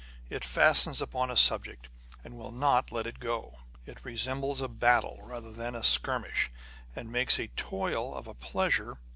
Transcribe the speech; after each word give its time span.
It 0.31 0.43
fastens 0.43 0.99
upon 0.99 1.29
a 1.29 1.37
subject, 1.37 1.87
and 2.23 2.35
will 2.35 2.51
not 2.51 2.91
let 2.91 3.05
it 3.05 3.19
go. 3.19 3.59
It 3.85 4.03
resembles 4.03 4.59
a 4.59 4.67
battle 4.67 5.19
rather 5.21 5.51
than 5.51 5.75
a 5.75 5.83
skirmish, 5.83 6.49
and 6.95 7.11
makes 7.11 7.37
a 7.39 7.49
toil 7.49 8.15
of 8.15 8.25
a 8.27 8.33
pleasure. 8.33 8.97